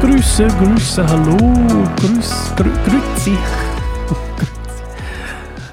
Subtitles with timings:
[0.00, 1.36] Grüße, Grüße, hallo,
[1.96, 2.70] Grüß, grü.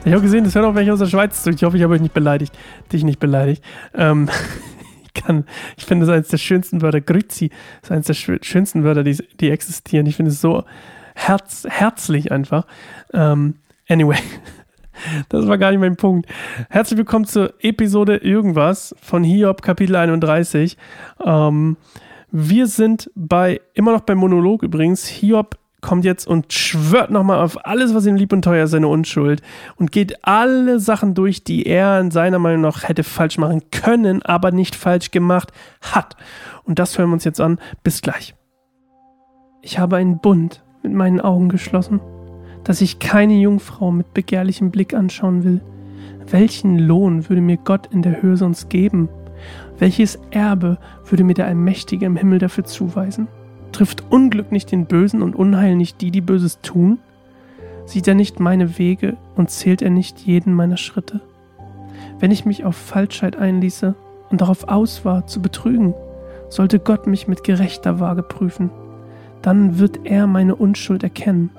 [0.06, 1.50] Ich habe gesehen, das hört auch welche aus der Schweiz zu.
[1.50, 2.54] Ich hoffe, ich habe euch nicht beleidigt,
[2.92, 3.64] dich nicht beleidigt.
[3.94, 4.30] Ähm,
[5.04, 5.46] ich kann,
[5.78, 7.00] ich finde, ist eines der schönsten Wörter.
[7.00, 7.52] Grüezi
[7.82, 10.06] ist eines der schönsten Wörter, die, die existieren.
[10.06, 10.66] Ich finde es so
[11.16, 12.66] herz, herzlich einfach.
[13.14, 13.56] Ähm,
[13.88, 14.18] anyway,
[15.30, 16.30] das war gar nicht mein Punkt.
[16.70, 20.78] Herzlich willkommen zur Episode Irgendwas von Hiob Kapitel 31.
[21.24, 21.78] Ähm,
[22.32, 25.06] wir sind bei, immer noch beim Monolog übrigens.
[25.06, 29.44] Hiob kommt jetzt und schwört nochmal auf alles, was ihm lieb und teuer seine Unschuld
[29.76, 34.24] und geht alle Sachen durch, die er in seiner Meinung nach hätte falsch machen können,
[34.24, 35.52] aber nicht falsch gemacht
[35.82, 36.16] hat.
[36.64, 37.60] Und das hören wir uns jetzt an.
[37.84, 38.34] Bis gleich.
[39.62, 42.02] Ich habe einen Bund mit meinen Augen geschlossen,
[42.64, 45.62] dass ich keine Jungfrau mit begehrlichem Blick anschauen will.
[46.30, 49.10] Welchen Lohn würde mir Gott in der Höhe sonst geben?
[49.78, 53.28] Welches Erbe würde mir der Allmächtige im Himmel dafür zuweisen?
[53.72, 57.00] Trifft Unglück nicht den Bösen und Unheil nicht die, die Böses tun?
[57.86, 61.22] Sieht er nicht meine Wege und zählt er nicht jeden meiner Schritte?
[62.20, 63.96] Wenn ich mich auf Falschheit einließe
[64.30, 65.94] und darauf aus war, zu betrügen,
[66.50, 68.70] sollte Gott mich mit gerechter Waage prüfen.
[69.42, 71.50] Dann wird er meine Unschuld erkennen.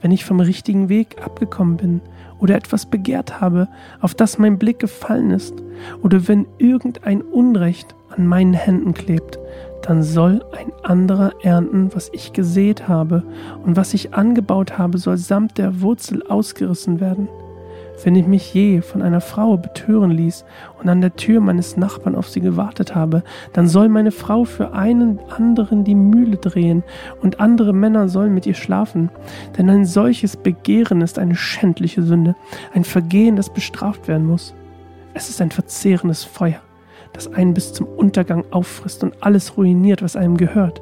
[0.00, 2.00] Wenn ich vom richtigen Weg abgekommen bin
[2.38, 3.68] oder etwas begehrt habe,
[4.00, 5.54] auf das mein Blick gefallen ist,
[6.02, 9.38] oder wenn irgendein Unrecht an meinen Händen klebt,
[9.82, 13.22] dann soll ein anderer ernten, was ich gesät habe,
[13.64, 17.28] und was ich angebaut habe, soll samt der Wurzel ausgerissen werden.
[18.02, 20.44] Wenn ich mich je von einer Frau betören ließ
[20.80, 24.72] und an der Tür meines Nachbarn auf sie gewartet habe, dann soll meine Frau für
[24.72, 26.82] einen anderen die Mühle drehen
[27.20, 29.10] und andere Männer sollen mit ihr schlafen.
[29.58, 32.36] Denn ein solches Begehren ist eine schändliche Sünde,
[32.72, 34.54] ein Vergehen, das bestraft werden muss.
[35.12, 36.60] Es ist ein verzehrendes Feuer,
[37.12, 40.80] das einen bis zum Untergang auffrisst und alles ruiniert, was einem gehört.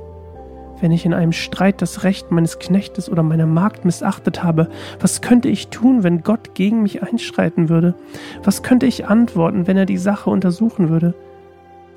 [0.80, 4.68] Wenn ich in einem Streit das Recht meines Knechtes oder meiner Magd missachtet habe,
[5.00, 7.94] was könnte ich tun, wenn Gott gegen mich einschreiten würde?
[8.44, 11.14] Was könnte ich antworten, wenn er die Sache untersuchen würde?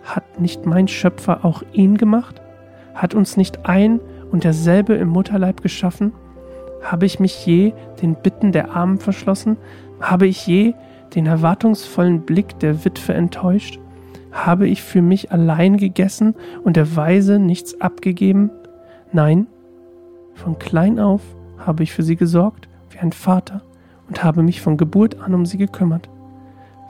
[0.03, 2.41] Hat nicht mein Schöpfer auch ihn gemacht?
[2.95, 3.99] Hat uns nicht ein
[4.31, 6.13] und derselbe im Mutterleib geschaffen?
[6.81, 9.57] Habe ich mich je den Bitten der Armen verschlossen?
[9.99, 10.73] Habe ich je
[11.13, 13.79] den erwartungsvollen Blick der Witwe enttäuscht?
[14.31, 18.49] Habe ich für mich allein gegessen und der Weise nichts abgegeben?
[19.13, 19.47] Nein,
[20.35, 21.21] von klein auf
[21.57, 23.61] habe ich für sie gesorgt wie ein Vater
[24.07, 26.09] und habe mich von Geburt an um sie gekümmert.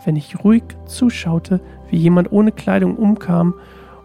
[0.05, 3.55] Wenn ich ruhig zuschaute, wie jemand ohne Kleidung umkam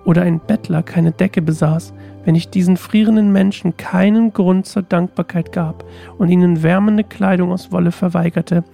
[0.06, 1.92] oder ein Bettler keine Decke besaß,
[2.24, 5.84] wenn ich diesen frierenden Menschen keinen Grund zur Dankbarkeit gab
[6.16, 8.64] und ihnen wärmende Kleidung aus Wolle verweigerte,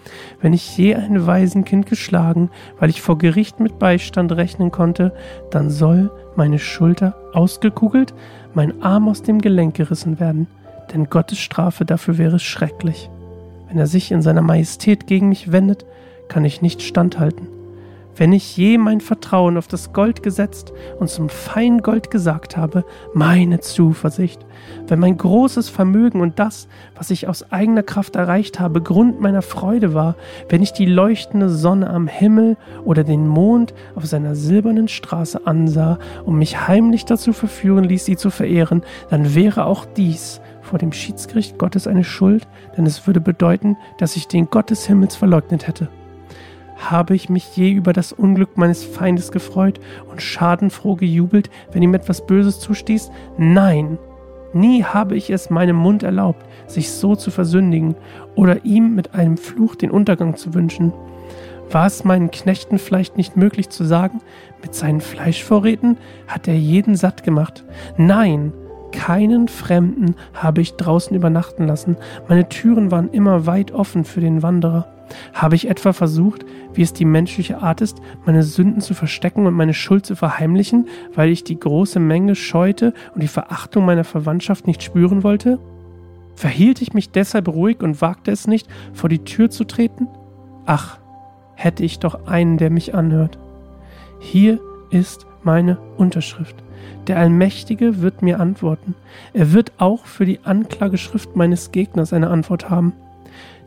[0.41, 5.13] wenn ich je ein Waisenkind geschlagen, weil ich vor Gericht mit Beistand rechnen konnte,
[5.51, 8.15] dann soll meine Schulter ausgekugelt,
[8.55, 10.47] mein Arm aus dem Gelenk gerissen werden,
[10.93, 13.11] denn Gottes Strafe dafür wäre schrecklich.
[13.69, 15.87] Wenn er sich in seiner Majestät gegen mich wendet,
[16.29, 17.49] kann ich nicht standhalten.
[18.15, 22.85] Wenn ich je mein Vertrauen auf das Gold gesetzt und zum Feingold gesagt habe,
[23.15, 24.45] meine Zuversicht,
[24.87, 29.41] wenn mein großes Vermögen und das, was ich aus eigener Kraft erreicht habe, Grund meiner
[29.41, 30.17] Freude war,
[30.51, 35.99] wenn ich die leuchtende Sonne am Himmel oder den Mond auf seiner silbernen Straße ansah
[36.27, 40.93] und mich heimlich dazu verführen ließ, sie zu verehren, dann wäre auch dies vor dem
[40.93, 42.47] Schiedsgericht Gottes eine Schuld,
[42.77, 45.89] denn es würde bedeuten, dass ich den Gott des Himmels verleugnet hätte.
[46.77, 51.95] Habe ich mich je über das Unglück meines Feindes gefreut und schadenfroh gejubelt, wenn ihm
[51.95, 53.11] etwas Böses zustieß?
[53.39, 53.99] Nein,
[54.53, 57.95] nie habe ich es meinem Mund erlaubt, sich so zu versündigen
[58.35, 60.93] oder ihm mit einem Fluch den Untergang zu wünschen.
[61.71, 64.21] War es meinen Knechten vielleicht nicht möglich zu sagen,
[64.63, 65.97] mit seinen Fleischvorräten
[66.27, 67.65] hat er jeden satt gemacht?
[67.97, 68.53] Nein,
[68.93, 71.97] keinen Fremden habe ich draußen übernachten lassen,
[72.29, 74.87] meine Türen waren immer weit offen für den Wanderer.
[75.33, 79.55] Habe ich etwa versucht, wie es die menschliche Art ist, meine Sünden zu verstecken und
[79.55, 84.67] meine Schuld zu verheimlichen, weil ich die große Menge scheute und die Verachtung meiner Verwandtschaft
[84.67, 85.59] nicht spüren wollte?
[86.35, 90.09] Verhielt ich mich deshalb ruhig und wagte es nicht, vor die Tür zu treten?
[90.67, 90.99] Ach,
[91.55, 93.39] hätte ich doch einen, der mich anhört.
[94.19, 94.61] Hier
[94.91, 96.57] ist meine Unterschrift.
[97.07, 98.95] Der Allmächtige wird mir antworten.
[99.33, 102.93] Er wird auch für die Anklageschrift meines Gegners eine Antwort haben.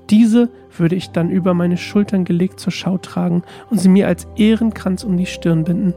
[0.10, 4.28] Diese würde ich dann über meine Schultern gelegt zur Schau tragen und sie mir als
[4.36, 5.94] Ehrenkranz um die Stirn binden.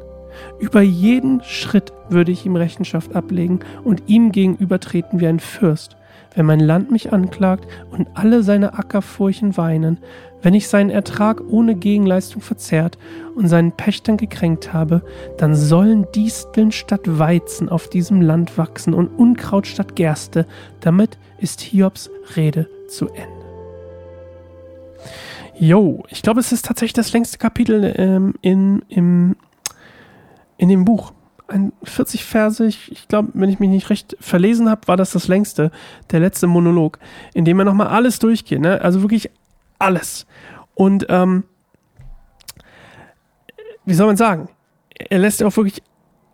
[0.60, 5.96] Über jeden Schritt würde ich ihm Rechenschaft ablegen und ihm gegenübertreten wie ein Fürst.
[6.34, 9.98] wenn mein Land mich anklagt und alle seine Ackerfurchen weinen,
[10.42, 12.96] wenn ich seinen Ertrag ohne Gegenleistung verzehrt
[13.34, 15.02] und seinen Pächtern gekränkt habe,
[15.36, 20.46] dann sollen Disteln statt Weizen auf diesem Land wachsen und Unkraut statt Gerste.
[20.80, 23.37] Damit ist Hiobs Rede zu Ende.
[25.60, 29.36] Jo, ich glaube, es ist tatsächlich das längste Kapitel ähm, in, im,
[30.56, 31.12] in dem Buch.
[31.48, 35.12] Ein 40 Verse, ich, ich glaube, wenn ich mich nicht recht verlesen habe, war das
[35.12, 35.72] das längste,
[36.10, 36.98] der letzte Monolog,
[37.34, 38.60] in dem er nochmal alles durchgeht.
[38.60, 38.80] Ne?
[38.82, 39.30] Also wirklich
[39.78, 40.26] alles.
[40.74, 41.44] Und ähm,
[43.84, 44.48] wie soll man sagen?
[45.10, 45.82] Er lässt auch wirklich,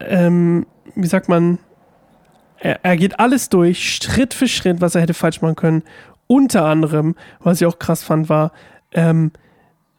[0.00, 0.66] ähm,
[0.96, 1.58] wie sagt man,
[2.58, 5.82] er, er geht alles durch, Schritt für Schritt, was er hätte falsch machen können.
[6.26, 8.50] Unter anderem, was ich auch krass fand, war,
[8.94, 9.32] ähm,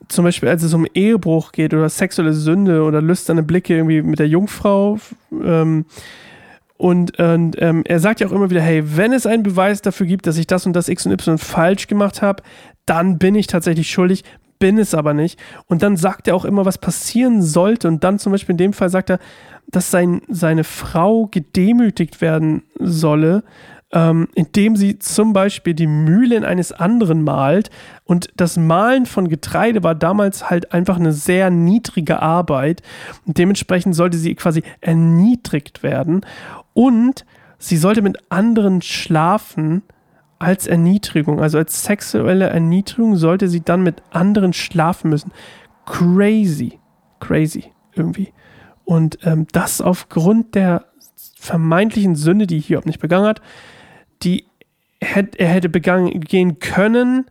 [0.07, 4.19] zum Beispiel, als es um Ehebruch geht oder sexuelle Sünde oder lüsterne Blicke irgendwie mit
[4.19, 4.99] der Jungfrau.
[5.31, 5.85] Ähm,
[6.77, 10.05] und, und ähm, er sagt ja auch immer wieder, hey, wenn es einen Beweis dafür
[10.05, 12.43] gibt, dass ich das und das X und Y falsch gemacht habe,
[12.85, 14.23] dann bin ich tatsächlich schuldig,
[14.59, 15.39] bin es aber nicht.
[15.67, 17.87] Und dann sagt er auch immer, was passieren sollte.
[17.87, 19.19] Und dann zum Beispiel in dem Fall sagt er,
[19.67, 23.43] dass sein, seine Frau gedemütigt werden solle,
[23.95, 27.69] ähm, indem sie zum Beispiel die Mühlen eines anderen malt.
[28.03, 32.83] Und das Malen von Getreide war damals halt einfach eine sehr niedrige Arbeit.
[33.25, 36.25] Und dementsprechend sollte sie quasi erniedrigt werden.
[36.73, 37.25] Und
[37.57, 39.81] sie sollte mit anderen schlafen
[40.39, 45.31] als Erniedrigung, also als sexuelle Erniedrigung, sollte sie dann mit anderen schlafen müssen.
[45.85, 46.79] Crazy.
[47.21, 48.33] Crazy irgendwie.
[48.83, 50.83] Und ähm, das aufgrund der
[51.39, 53.41] vermeintlichen Sünde, die Hiob nicht begangen hat,
[54.25, 54.45] die
[55.01, 57.25] hätte, er hätte begangen gehen können,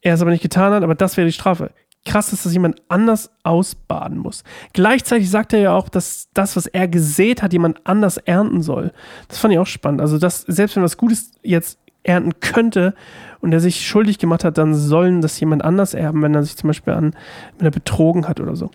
[0.00, 1.72] er es aber nicht getan hat, aber das wäre die Strafe.
[2.06, 4.42] Krass ist, dass jemand anders ausbaden muss.
[4.72, 8.92] Gleichzeitig sagt er ja auch, dass das, was er gesät hat, jemand anders ernten soll.
[9.28, 10.00] Das fand ich auch spannend.
[10.00, 12.94] Also, dass selbst wenn was Gutes jetzt ernten könnte
[13.40, 16.56] und er sich schuldig gemacht hat, dann sollen das jemand anders erben, wenn er sich
[16.56, 17.14] zum Beispiel an,
[17.58, 18.70] wenn er betrogen hat oder so.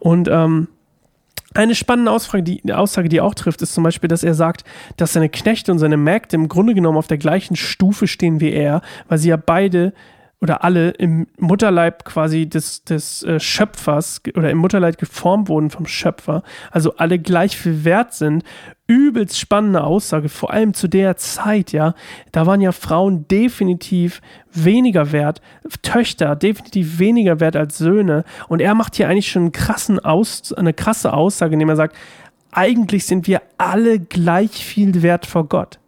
[0.00, 0.66] Und ähm,
[1.58, 4.64] eine spannende Aussage die, Aussage, die auch trifft, ist zum Beispiel, dass er sagt,
[4.96, 8.52] dass seine Knechte und seine Mägde im Grunde genommen auf der gleichen Stufe stehen wie
[8.52, 9.92] er, weil sie ja beide
[10.40, 15.86] oder alle im Mutterleib quasi des, des äh, Schöpfers oder im Mutterleib geformt wurden vom
[15.86, 18.44] Schöpfer, also alle gleich viel wert sind.
[18.86, 21.94] Übelst spannende Aussage, vor allem zu der Zeit, ja.
[22.32, 25.42] Da waren ja Frauen definitiv weniger wert,
[25.82, 28.24] Töchter definitiv weniger wert als Söhne.
[28.48, 31.96] Und er macht hier eigentlich schon einen krassen Aus, eine krasse Aussage, indem er sagt,
[32.50, 35.78] eigentlich sind wir alle gleich viel wert vor Gott.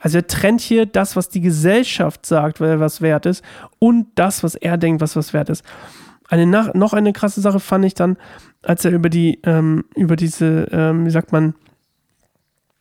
[0.00, 3.44] Also er trennt hier das, was die Gesellschaft sagt, was wert ist,
[3.78, 5.64] und das, was er denkt, was was wert ist.
[6.28, 8.16] Eine noch eine krasse Sache fand ich dann,
[8.62, 11.54] als er über die, ähm, über diese, ähm, wie sagt man,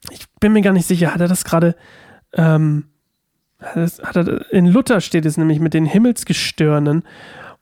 [0.10, 1.76] ich bin mir gar nicht sicher, hat er das gerade,
[2.34, 2.86] ähm,
[3.60, 7.04] hat er, in Luther steht es nämlich mit den Himmelsgestirnen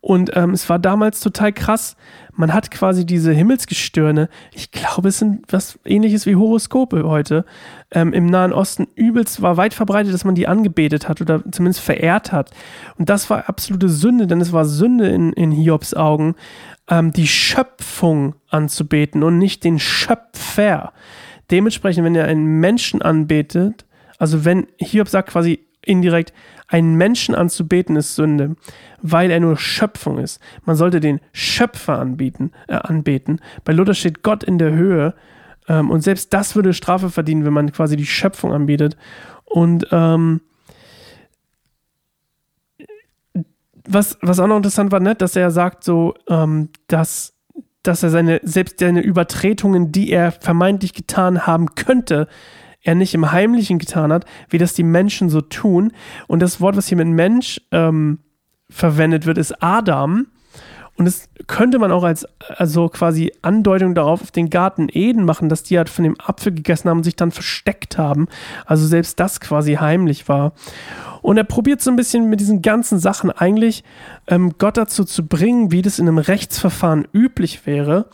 [0.04, 1.96] und ähm, es war damals total krass.
[2.34, 4.28] Man hat quasi diese Himmelsgestirne.
[4.52, 7.46] Ich glaube, es sind was ähnliches wie Horoskope heute.
[7.90, 11.80] Ähm, Im Nahen Osten übelst war weit verbreitet, dass man die angebetet hat oder zumindest
[11.80, 12.52] verehrt hat.
[12.98, 16.36] Und das war absolute Sünde, denn es war Sünde in, in Hiobs Augen,
[16.90, 20.92] ähm, die Schöpfung anzubeten und nicht den Schöpfer.
[21.50, 23.86] Dementsprechend, wenn er einen Menschen anbetet,
[24.18, 26.34] also wenn Hiob sagt quasi indirekt,
[26.68, 28.56] einen Menschen anzubeten ist Sünde,
[29.02, 30.42] weil er nur Schöpfung ist.
[30.66, 33.42] Man sollte den Schöpfer anbieten, äh, anbeten.
[33.64, 35.14] Bei Luther steht Gott in der Höhe
[35.68, 38.98] ähm, und selbst das würde Strafe verdienen, wenn man quasi die Schöpfung anbietet.
[39.46, 40.42] Und ähm,
[43.88, 47.34] was, was auch noch interessant war, ne, dass er sagt so, ähm, dass,
[47.84, 52.28] dass er seine, selbst seine Übertretungen, die er vermeintlich getan haben könnte,
[52.84, 55.92] er nicht im Heimlichen getan hat, wie das die Menschen so tun.
[56.28, 58.20] Und das Wort, was hier mit Mensch ähm,
[58.70, 60.28] verwendet wird, ist Adam.
[60.96, 65.50] Und das könnte man auch als also quasi Andeutung darauf auf den Garten Eden machen,
[65.50, 68.28] dass die halt von dem Apfel gegessen haben und sich dann versteckt haben.
[68.66, 70.54] Also selbst das quasi heimlich war.
[71.24, 73.84] Und er probiert so ein bisschen mit diesen ganzen Sachen eigentlich
[74.28, 78.10] ähm, Gott dazu zu bringen, wie das in einem Rechtsverfahren üblich wäre,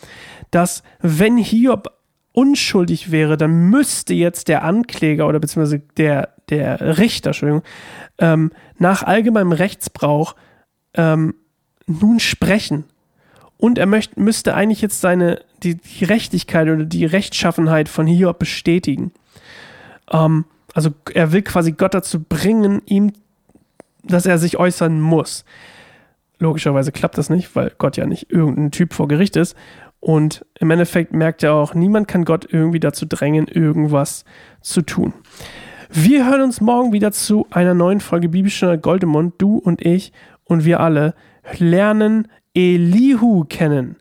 [0.51, 1.98] dass wenn Hiob
[2.33, 7.63] unschuldig wäre, dann müsste jetzt der Ankläger oder beziehungsweise der, der Richter, Entschuldigung,
[8.17, 10.35] ähm, nach allgemeinem Rechtsbrauch
[10.93, 11.35] ähm,
[11.87, 12.85] nun sprechen.
[13.57, 18.39] Und er möcht, müsste eigentlich jetzt seine, die, die Rechtigkeit oder die Rechtschaffenheit von Hiob
[18.39, 19.11] bestätigen.
[20.11, 23.11] Ähm, also er will quasi Gott dazu bringen, ihm,
[24.03, 25.43] dass er sich äußern muss.
[26.37, 29.57] Logischerweise klappt das nicht, weil Gott ja nicht irgendein Typ vor Gericht ist.
[29.99, 34.23] Und im Endeffekt merkt er auch, niemand kann Gott irgendwie dazu drängen, irgendwas
[34.61, 35.13] zu tun.
[35.91, 39.35] Wir hören uns morgen wieder zu einer neuen Folge Bibelstunde Goldemund.
[39.39, 40.13] Du und ich
[40.45, 41.15] und wir alle
[41.57, 43.97] lernen Elihu kennen.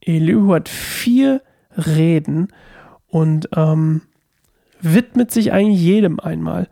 [0.00, 1.42] Elihu hat vier
[1.76, 2.48] Reden
[3.06, 4.02] und ähm,
[4.80, 6.68] widmet sich eigentlich jedem einmal.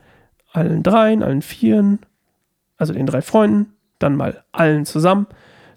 [0.52, 2.00] Allen dreien, allen vieren,
[2.76, 5.26] also den drei Freunden, dann mal allen zusammen,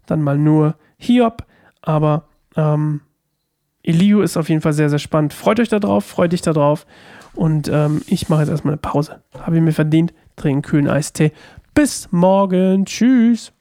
[0.06, 1.46] dann mal nur Hiob,
[1.82, 3.02] aber ähm,
[3.84, 5.34] Eliu ist auf jeden Fall sehr, sehr spannend.
[5.34, 6.86] Freut euch darauf, freut dich darauf
[7.34, 9.22] und ähm, ich mache jetzt erstmal eine Pause.
[9.40, 11.32] Habe ich mir verdient, trinke einen kühlen Eistee.
[11.74, 13.54] Bis morgen, tschüss.